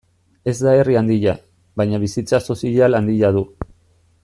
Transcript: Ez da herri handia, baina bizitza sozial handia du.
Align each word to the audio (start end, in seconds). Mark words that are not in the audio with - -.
Ez 0.51 0.53
da 0.67 0.71
herri 0.77 0.97
handia, 1.01 1.35
baina 1.83 2.01
bizitza 2.05 2.41
sozial 2.47 3.01
handia 3.03 3.33
du. 3.39 3.47